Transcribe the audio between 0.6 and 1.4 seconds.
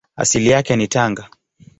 ni Tanga.